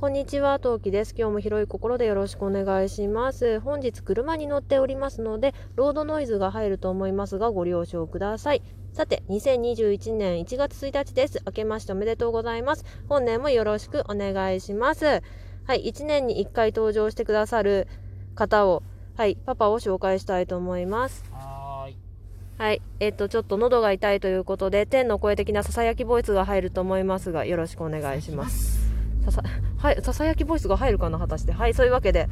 [0.00, 1.14] こんにちは、トウキです。
[1.14, 3.60] 今日も広い心でよろしくお願いします。
[3.60, 8.62] 本日車に乗っておりますので、ロードノイズが入ると思いますが、ご了承ください。
[8.94, 11.42] さて、2021年1月1日です。
[11.44, 12.86] 明けましておめでとうございます。
[13.10, 15.04] 本年もよろしくお願いします。
[15.04, 15.20] は
[15.74, 17.86] い、1年に1回登場してくださる
[18.34, 18.82] 方を、
[19.18, 21.26] はい、パパを紹介したいと思います。
[21.30, 28.80] はい、えっと、ちょっと喉が痛いということで、天の声的なささやきボイスが入ると思いますが、よろしくお願いします。
[29.26, 29.42] ささ、
[29.80, 31.52] はい、ささやきボイスが入るかな、果たして。
[31.52, 32.28] はい、そういうわけで、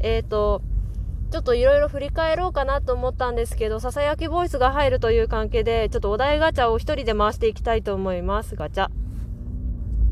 [0.00, 0.60] えっ、と、
[1.30, 8.54] ちょっといろいろ振り返ろうかなと思ったんですけど、ささやきボイスが入るという関係で、ちょっとお題ガチャを一人で回していきたいと思います。
[8.54, 8.88] ガチャ。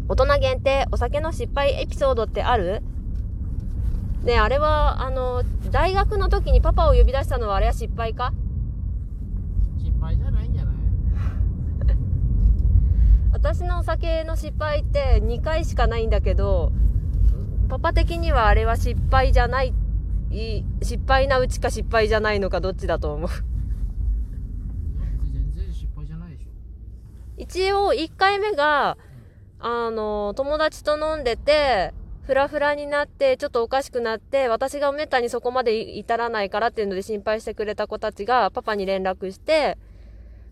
[0.09, 2.83] 大人限定、お酒の失敗エピソードってある？
[4.25, 8.33] ねあれは、あの、大学の時にパパを呼び出したのはあれは失敗か
[9.79, 10.75] 失敗じゃないんじゃない
[13.43, 16.71] 私のお酒の失敗って2回しかないんだけど
[17.69, 19.75] パパ的にはあれは失敗じゃない
[20.31, 23.31] い失敗なうちか失敗じゃないのかどっちだと思う
[25.33, 26.51] 全然失敗じゃないでしょ。
[27.37, 28.97] 一応1回目が
[29.59, 39.79] あの友達と飲んでてフラフラになってちょっとおかしくなって私がめったにそこまで至らないからっていうので心配してくれた子たちがパパに連絡して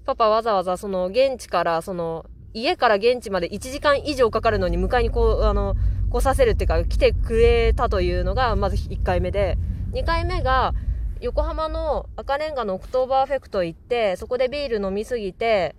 [0.04, 5.76] パパわざわざその現地からその家から現地まで1時間以上かかるのに迎えにこうあの
[6.10, 9.56] 来させるっていうか来てくれたというのがまず1回目で
[9.92, 10.74] 2回目が
[11.20, 15.76] 横浜の赤レンガのオクトーバーフェスト行ってそこでビール飲みすぎて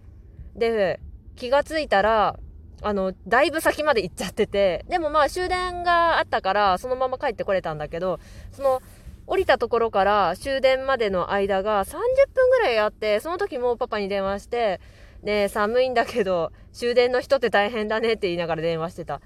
[0.55, 0.99] で
[1.35, 2.39] 気がついたら
[2.83, 8.19] あのだいぶ先まで行っちゃっててでもまあ終電があったからそのまま帰ってこれたんだけど
[8.51, 8.81] その
[9.27, 11.91] 降りたところから終電までの間が30
[12.33, 14.79] 分ぐらいあってその時もパパに電話して
[15.23, 19.21] 「ねえ寒いんだけど終電の人って大変だね」って言いながら電話してた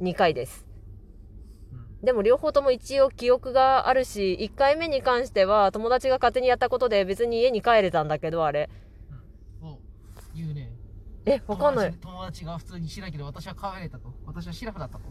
[0.00, 0.66] 2回です
[1.72, 2.04] うん。
[2.04, 8.68] でも両方とも一応記憶があるし1回目に関しては友達が勝手にやったことで別に家に帰れたんだけどあれ
[9.62, 9.66] う
[10.44, 10.50] ん。
[10.50, 10.72] うね。
[11.26, 14.08] えわかんない友達が普通にしないけど、私は帰れたと。
[14.24, 15.04] 私はシラフだったと。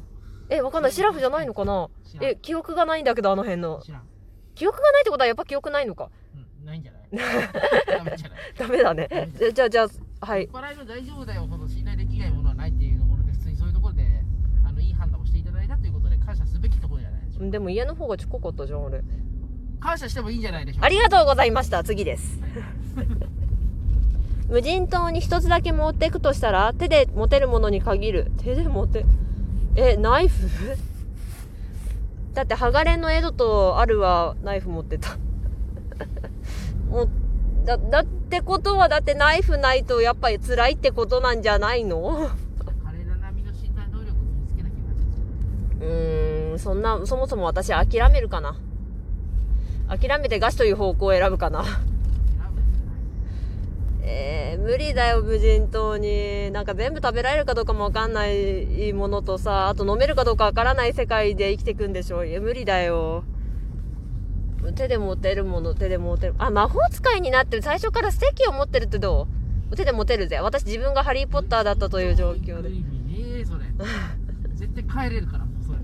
[0.50, 1.90] えわかんないシラフじゃないのかな？
[2.22, 3.82] え記憶がないんだけどあの辺の。
[4.56, 6.10] 記憶がないってことはやっぱ記憶ないのか
[6.60, 6.66] うん。
[6.66, 7.04] ないんじゃない？
[7.88, 8.40] ダメじゃない？
[8.58, 9.88] ダメだねじゃあじゃあ
[10.20, 10.48] はい。
[10.48, 14.04] 払いの大丈夫だよほど信頼できないものはないっていうところで、普通にそういうところで、
[14.66, 17.52] あの、いい判断をしていただいたということで、感謝すべきところじゃないでしょうか。
[17.52, 19.04] でも家の方が近かったじゃん俺。
[19.80, 20.80] 感謝してもいいんじゃないでしょ。
[20.80, 20.86] うか。
[20.88, 21.84] ありがとうございました。
[21.84, 22.40] 次です。
[24.50, 28.32] 無人島に一つだけ持っていくとしたら手で持てるものに限る。
[28.38, 29.06] 手で持て。
[29.76, 30.50] えナイフ？
[32.34, 35.18] だってハガレンのエドとアルはナイフ持ってた。
[36.90, 37.10] も う
[37.68, 42.32] だだってことはだってナイフないとやっぱり辛いってことなんじゃないの？
[45.82, 45.84] う。
[45.84, 48.56] ーんそんなそもそも私諦めるかな。
[49.90, 51.66] 諦めて餓死という方向を選ぶかな。
[54.02, 56.50] えー、無理だよ無人島に。
[56.52, 63.26] なんか全部食べられるかどうかもわかんないものとさあと飲めるかどうかわからない世界で生きていくんでしょいや無理だよ
[64.76, 66.36] 手で持てるもの手で持てる。
[66.38, 69.28] あ魔法使いになって最初からステッキを持ってるってど
[69.72, 69.76] う？
[69.76, 70.38] 手で持てるぜ。
[70.40, 72.70] 私自分がハリー・ポッターだったという状況で。
[73.40, 73.66] えそれ。
[74.56, 75.80] 絶対帰れるからもうそれ。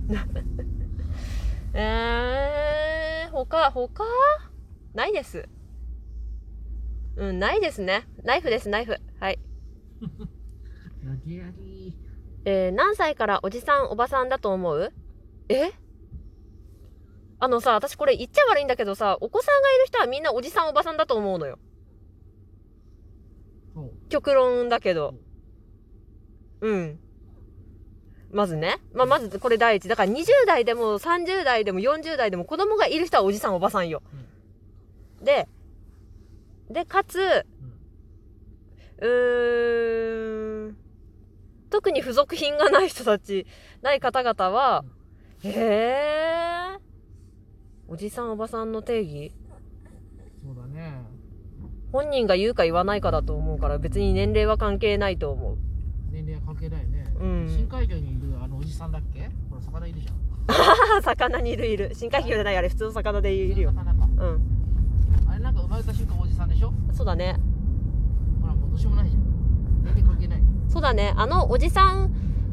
[1.75, 4.03] えー、他他？
[4.93, 5.47] ないです。
[7.15, 8.07] うんないですね。
[8.23, 8.97] ナイフですナイフ。
[9.19, 9.39] はい。
[10.01, 10.07] 投
[11.27, 11.95] げやり。
[12.45, 14.91] えー何歳からおじさんおばさんだと思う？
[15.49, 15.71] え？
[17.39, 21.59] あのさ私これ言っちゃ悪いんだけどさお子さんがいる人はみんなおじさんおばさんだと思うのよ。
[24.09, 25.15] 極論だけど。
[26.61, 26.99] うん。
[28.31, 29.87] まずね、まあ、まずこれ第一。
[29.87, 34.01] だから20代でも30代でも40代でも子供がいる人はおじさんおばさんよ、
[35.21, 35.47] で
[36.69, 37.45] でかつ
[38.99, 40.77] うーん
[41.69, 43.45] 特に付属品がない人たち
[43.81, 44.83] ない方々は
[45.43, 46.52] へえ
[47.87, 49.31] おじさんおばさんの定義？
[50.45, 51.01] そうだね。
[51.91, 55.57] 本人が言うか言わないかだと思うから別に年齢は関係ないと思う。
[56.11, 57.47] 年齢は関係ないね、うん。
[57.49, 59.29] 深海魚にいるあのおじさんだっけ？
[59.49, 60.15] ほら魚いるじゃん。
[60.47, 61.91] あ 魚にいるいる。
[61.93, 62.69] 深海魚じゃないあれ。
[62.69, 63.71] 普通の魚でいるよ。
[63.71, 64.05] 魚か。
[64.05, 64.41] うん。
[65.29, 66.73] あれなんか生まれた瞬間おじさんでしょ？
[66.93, 67.35] そうだね。
[68.41, 69.23] ほらもうどうしようもないじゃん。
[69.83, 70.41] 年齢関係ない。
[70.69, 71.13] そうだね。
[71.15, 72.11] あのおじさん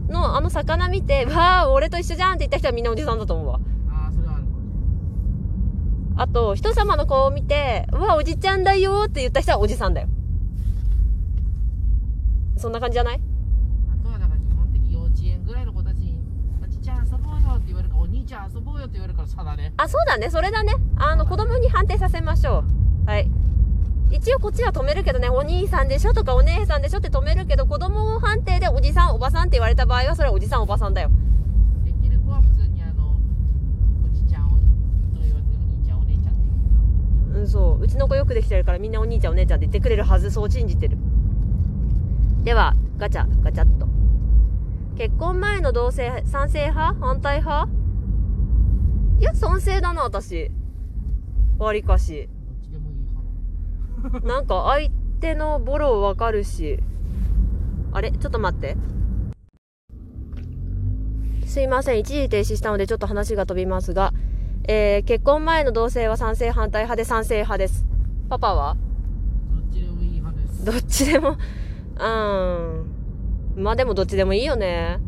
[0.09, 10.09] のあの魚見てわあ俺と一緒じゃんって言った人はみんなおじさんだと思うわああそれはあるかもしあと人様の子を見てうわおじちゃんだよって言った人はおじさんだよ
[12.59, 13.21] そんな感じじゃない？
[13.91, 16.19] あとはだから基本的幼稚園ぐらいの子たちに
[16.63, 17.31] 「おじちゃん遊ぼ
[18.31, 20.73] ちゃん遊ぼうよって言われるから差だねあ、そうだね、それだね。
[20.97, 22.63] あの、子供に判定させましょ
[23.05, 23.11] う。
[23.11, 23.29] はい。
[24.13, 31.11] 一応こっちは止めるけどね、お兄さんでしょとかお姉さんでしょって止めるけど、子供判定でおじさん、おばさんって言われた場合は、それはおじさん、おばさんだよ。
[31.85, 33.17] できる子は普通にあの
[34.07, 34.55] おじちゃんと
[35.21, 37.83] 言わずにお兄ちゃんお姉ちゃんって言ううん、そう。
[37.83, 40.97] うちの子よくできてるから、みんなお兄ちゃん、お姉ちゃんって言ってくれるはず、そう信じてる。
[42.45, 43.89] では、ガチャ、ガチャっと。
[44.97, 46.95] 結婚前の同性、賛成派？
[47.01, 47.69] 反対派？
[49.19, 50.53] いや、賛成だな、私。
[51.59, 52.29] わりかし。
[54.23, 54.89] なんか相
[55.21, 56.79] 手のボロわかるし。
[57.93, 58.13] あれ？
[58.13, 58.77] ちょっと待って。
[61.47, 61.99] すいません。
[61.99, 64.15] 一時停止したのでちょっと話が飛びますが、
[64.73, 67.85] えー、結婚前の同性は賛成反対派で賛成派です。
[68.29, 68.77] パパは？
[69.53, 71.31] どっちでもいい派ですどっちでも、
[71.99, 73.63] うーん。
[73.65, 75.01] まあでもどっちでもいいよね。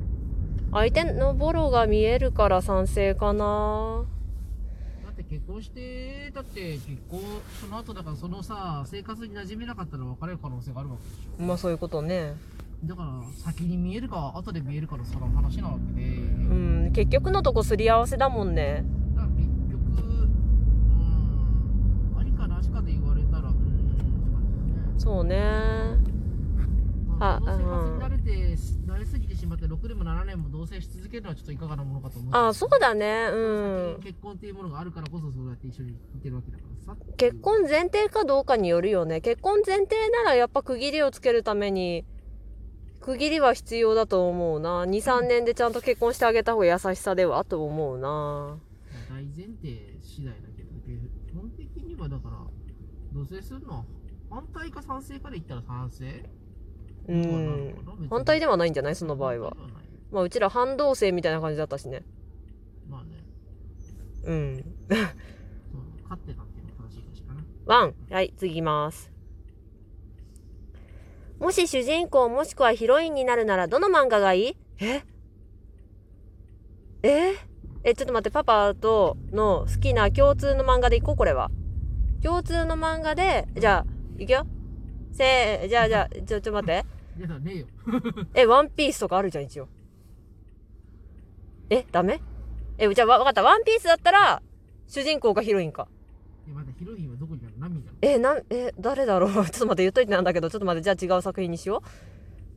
[0.73, 4.03] 相手のボロが見えるから賛成かな。
[5.05, 7.21] だって結婚してだって結婚
[7.61, 12.35] その後だからそのさ生活に馴染めなかったら別れる可能性があるわけでしょまあそういうことね。
[12.85, 18.85] だから先に見えるか後で見えるかの差の話なわけで、うん、結局のとこすり合わせだもんね。
[19.15, 20.01] だから結局う
[22.15, 22.33] んあり
[22.73, 25.37] かで言われたらうんそうね。
[27.21, 33.29] あ同棲活に慣れて慣れすぎてしまって6年も7年も同棲し続けるのはちょっといかがなものかと思うあ、そうだね。
[33.33, 34.01] うん。
[34.03, 39.21] 結婚っていうものがあるからこそそうやって一緒にいてるわけだからさ結婚前提かどうかによるよね。
[39.21, 42.05] 結婚前提ならやっぱ区切りをつけるために、
[43.01, 44.85] 区切りは必要だと思うな。
[44.85, 48.57] 2、3年でちゃんと結婚してあげた方が優しさではと思うな。
[49.09, 52.37] 大前提次第だけど基本的にはだから
[53.15, 53.79] 同棲するの？
[53.79, 53.85] は
[54.31, 56.31] 反対か賛成かで言ったら賛成？
[57.09, 57.75] うん。
[58.11, 58.97] 反対ではないんじゃない？
[58.97, 59.57] その場合は。
[60.11, 62.03] まあうちら反同性みたいな感じだったしね。
[62.89, 63.25] まあね
[64.25, 64.65] うん。
[66.09, 67.95] 勝ってたっていうのしいかしかなワン。
[68.11, 69.11] はい、次行きます。
[71.39, 74.57] もし主人公もしくはヒロインになるならどの漫画がいい？
[74.79, 75.03] え？
[77.03, 77.35] え？
[77.85, 81.51] え、ちょっと待って、パパとの好きな共通の漫画でいこう、これは。
[82.23, 84.47] 共通の漫画で、じゃあ、いくよ
[85.13, 86.85] せー、じゃあじゃあ、ちょ、ちょ待って。
[87.19, 87.67] いやだねえよ
[88.35, 89.69] え、ワンピースとかあるじゃん、一応。
[91.71, 92.21] え、ダメ？
[92.79, 93.43] え、じゃあわ、わかった。
[93.43, 94.43] ワンピースだったら、
[94.87, 95.89] 主人公かヒロインか。
[96.47, 99.33] いやまだヒロインはどこにあるえ、なん、え、誰だろう？
[99.33, 101.83] ちょっと待って、言っといてなんだけど、ちょっと待って、じゃあ違う作品にしよ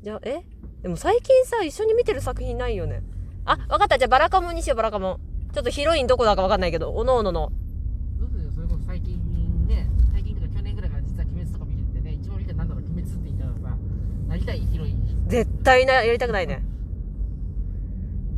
[0.02, 0.04] う。
[0.04, 0.42] じゃあ、え？
[0.82, 3.04] でも最近さ、一緒に見てる作品ないよね。
[3.46, 3.98] あ、わかった。
[3.98, 5.20] じゃあバラカモンにしよう、バラカモン。
[5.54, 7.52] ちょっとヒロインどこだかわかんないけど、おのおのの。
[8.20, 9.16] どうするよそれこそ最近
[9.68, 13.78] ね最近とか去年ぐらいから実は鬼滅とか見ててね一番見たなんだろう鬼滅って言ったらさ
[14.28, 16.64] なりたいヒロイン絶対な、やりたくないね。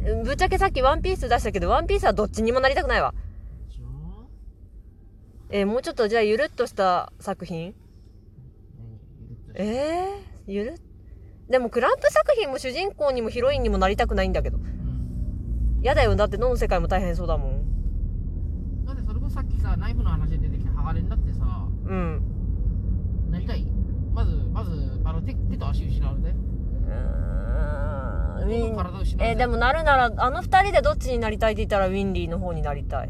[0.05, 3.13] うんぶっちゃけさっきワンピース出したけど、ワンピースはどっちにもなりたくないわ。
[5.49, 7.73] えーもうちょっとじゃあゆるっとした作品？
[9.55, 10.77] えー、ゆるっ？
[11.49, 14.57] でもクランプ作品も主人公にもヒロインにもなりたくないんだけど。
[14.57, 16.15] うんやだよ。
[16.15, 18.85] だってどの世界も大変そうだもん。
[18.85, 22.21] だってそれこそさっきさナイフの話で出てきた鋼だってさうん。
[23.29, 23.65] なりたい？
[24.13, 24.71] まずまず
[25.05, 26.33] あの手手と足失うぜ
[26.87, 28.47] うーん。
[28.47, 33.09] ウィン体を失うぜえーでもなるならあの二人でどっちになりたいって言ったらウィンリーの方になりたい。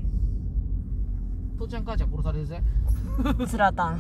[1.58, 2.62] 父ちゃん母ちゃん殺されるぜ。
[3.48, 4.00] スラタン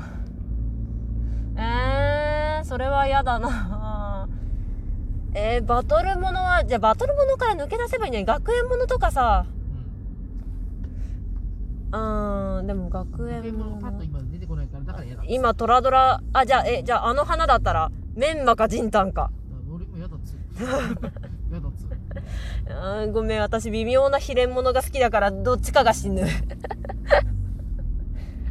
[1.57, 4.27] えー、それは嫌だな。
[5.33, 9.45] えー、バトルものはじゃあバトルものから抜け出せばいいんじゃない学園ものとかさ。
[11.91, 12.67] うん。
[12.67, 15.23] でも学園ものパッと今出てこないからだから嫌だ。
[15.27, 19.31] 今トラドラあじゃあえじゃああの花だったらメンマかジンタンか
[20.59, 21.11] 嫌だっつう
[21.51, 21.89] 嫌だっつう
[22.69, 26.23] あーごめん、私微妙な秘伝物が好きだから、どっちかが死ぬ。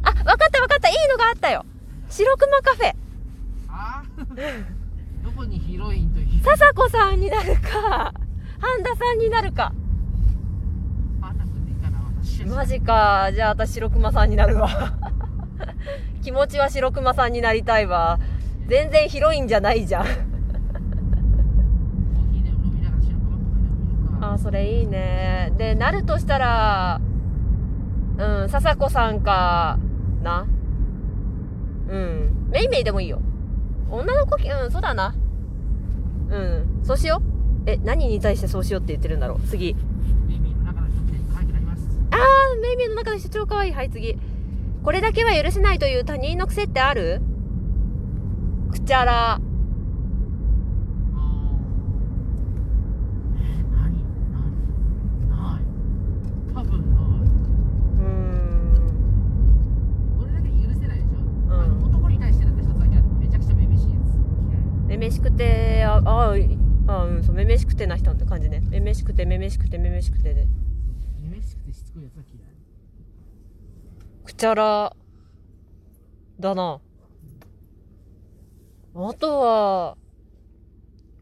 [0.03, 1.65] あ、わかったわかった、いいのがあったよ。
[2.09, 2.95] 白熊カフェ。
[3.69, 4.63] あー
[5.23, 6.17] どこにヒロインと
[6.49, 8.13] 笹子さんになるか、
[8.59, 9.73] 半田さんになるか。
[12.47, 13.29] マジか。
[13.33, 14.69] じゃあ私白熊さんになるわ。
[16.23, 18.19] 気持ちは白熊さんになりたいわ。
[18.67, 20.03] 全然ヒロインじゃないじゃん。
[20.05, 20.13] コー
[22.31, 25.51] ヒーでも飲みながら白熊とかでも見るかあ、それいいね。
[25.57, 27.01] で、なるとしたら、
[28.17, 29.79] うん、笹子さんか
[30.23, 30.47] な？
[31.89, 32.47] うん。
[32.49, 33.19] メイメイでもいいよ。
[33.89, 35.15] 女の子き、うん、そうだな。
[36.29, 36.81] うん。
[36.83, 37.21] そうしよ
[37.65, 37.69] う。
[37.69, 39.39] え、何に対してそうしようって言ってるんだろう？
[39.47, 39.75] 次。
[42.11, 43.73] あー、メイメイの中で人超可愛い。
[43.73, 44.17] はい、次。
[44.83, 47.21] これだけは許せないという他人の癖ってある？
[48.71, 49.33] くちゃら。
[49.33, 53.41] あーえ
[53.75, 55.61] 何何ない
[56.53, 56.87] 多分
[65.19, 66.37] くてあああう
[67.11, 68.61] んそうめめしくてな人って感じね。
[68.69, 70.47] めめしくてめめしくてめめしくてで。
[71.21, 72.47] めめしくてしつこいやつは嫌い。
[74.25, 74.95] くちゃら
[76.39, 76.79] だな。
[78.95, 79.97] あとは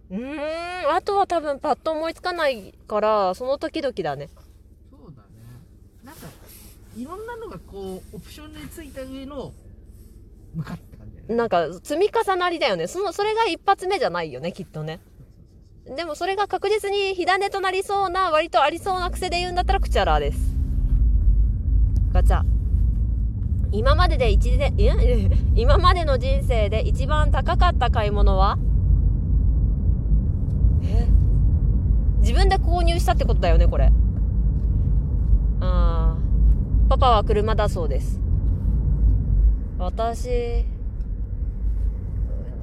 [0.09, 4.29] うーんあとは多分パッと思いつかないからその時々だね。
[4.91, 5.27] そうだね。
[6.03, 6.27] なんか
[6.95, 9.51] いろんなのがこうオプションでついた上の
[10.53, 10.84] 向かって
[11.27, 12.87] なんか積み重なりだよね。
[12.87, 14.99] そのそれが一発目じゃないよねきっとね。
[15.95, 20.55] でもそれが確実に火種となりそうな割とありそうな癖で言うんだったらクチャラーです。
[22.11, 22.41] ガチャ。
[23.71, 24.95] 今までで一でいや
[25.55, 28.57] 今までの人生で一番高かった買い物は？
[30.83, 31.07] え？
[32.19, 33.91] 自分で購入したってことだよねこれ。
[35.59, 36.89] あー。
[36.89, 38.21] パパは車だそうです。
[39.77, 40.65] 私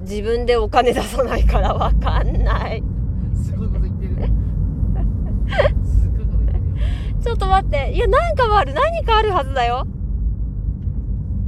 [0.03, 2.83] 自分でお金出さないからわかんない。
[3.45, 4.15] すごいこと言ってる。
[5.85, 6.59] すごいこと言ってる。
[6.59, 7.93] よちょっと待って。
[7.93, 8.75] いやなんかはある。
[8.75, 9.87] 何かあるはずだよ。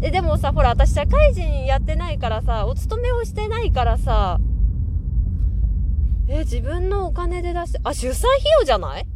[0.03, 4.39] えでもさほら私社会人やってないからさお勤めをしてないからさ
[6.29, 9.07] え自分のお金で出してあ出産費用じゃない？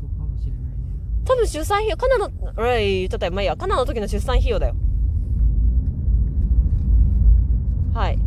[0.00, 0.68] そうかもしれないね。
[1.24, 2.30] 多分出産費用カナの
[2.74, 3.32] えいたよ。
[3.32, 3.56] まあいいや。
[3.56, 4.74] カナの時の出産費用だよ
[7.96, 8.18] はい。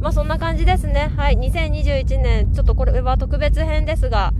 [0.00, 1.12] まあそんな感じですね。
[1.16, 1.36] はい。
[1.36, 4.32] 2021年ちょっとこれは特別編ですが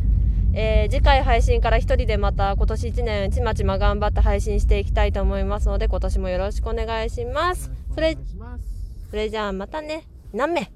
[0.55, 7.71] えー次回配信から一人でまた今年1年ちまちま頑張って配信していきたいと思いますので今年もよろしくお願いします。
[7.95, 8.65] それよろしくお願いします。
[9.11, 10.03] それじゃあまたね。
[10.33, 10.76] 何名？